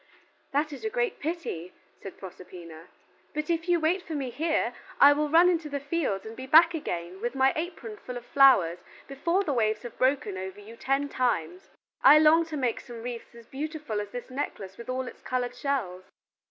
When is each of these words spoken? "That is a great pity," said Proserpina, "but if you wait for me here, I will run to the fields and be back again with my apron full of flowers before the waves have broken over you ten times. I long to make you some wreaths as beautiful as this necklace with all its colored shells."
"That 0.51 0.73
is 0.73 0.83
a 0.83 0.89
great 0.89 1.19
pity," 1.19 1.73
said 2.01 2.17
Proserpina, 2.17 2.87
"but 3.35 3.51
if 3.51 3.69
you 3.69 3.79
wait 3.79 4.01
for 4.01 4.15
me 4.15 4.31
here, 4.31 4.73
I 4.99 5.13
will 5.13 5.29
run 5.29 5.55
to 5.59 5.69
the 5.69 5.79
fields 5.79 6.25
and 6.25 6.35
be 6.35 6.47
back 6.47 6.73
again 6.73 7.21
with 7.21 7.35
my 7.35 7.53
apron 7.55 7.97
full 7.97 8.17
of 8.17 8.25
flowers 8.25 8.79
before 9.07 9.43
the 9.43 9.53
waves 9.53 9.83
have 9.83 9.99
broken 9.99 10.39
over 10.39 10.59
you 10.59 10.75
ten 10.75 11.07
times. 11.07 11.69
I 12.03 12.17
long 12.17 12.45
to 12.47 12.57
make 12.57 12.79
you 12.79 12.85
some 12.87 13.03
wreaths 13.03 13.35
as 13.35 13.45
beautiful 13.45 14.01
as 14.01 14.09
this 14.09 14.31
necklace 14.31 14.75
with 14.75 14.89
all 14.89 15.07
its 15.07 15.21
colored 15.21 15.53
shells." 15.53 16.05